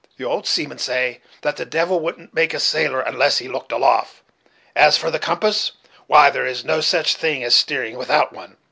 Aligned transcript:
The 0.17 0.25
old 0.25 0.47
seamen 0.47 0.79
say, 0.79 1.21
'that 1.43 1.57
the 1.57 1.65
devil 1.65 1.99
wouldn't 1.99 2.33
make 2.33 2.55
a 2.55 2.59
sailor, 2.59 3.01
unless 3.01 3.37
he 3.37 3.47
looked 3.47 3.71
aloft' 3.71 4.23
As 4.75 4.97
for 4.97 5.11
the 5.11 5.19
compass, 5.19 5.73
why, 6.07 6.31
there 6.31 6.47
is 6.47 6.65
no 6.65 6.81
such 6.81 7.13
thing 7.13 7.43
as 7.43 7.53
steering 7.53 7.97
without 7.99 8.33
one. 8.33 8.57